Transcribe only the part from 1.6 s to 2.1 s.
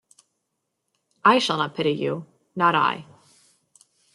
pity